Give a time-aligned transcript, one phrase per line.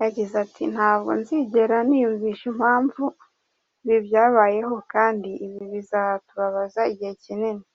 [0.00, 3.02] Yagize ati “Ntabwo nzigera niyumvisha impamvu
[3.84, 7.66] ibi byabayeho, kandi ibi bizatubabaza igihe kinini.